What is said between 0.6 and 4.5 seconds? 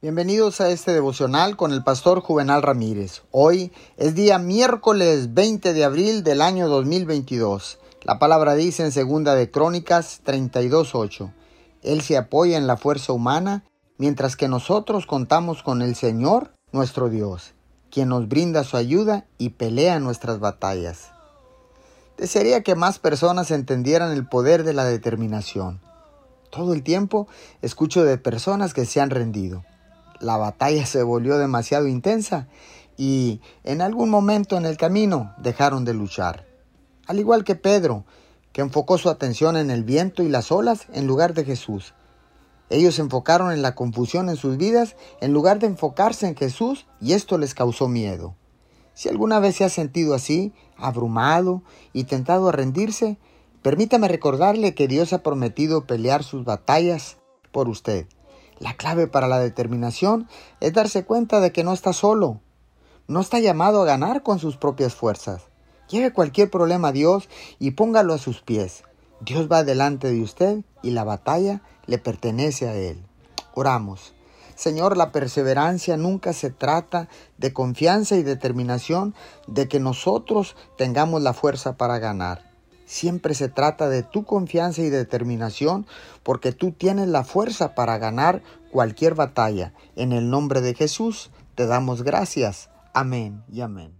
a este devocional con el pastor Juvenal Ramírez. Hoy es día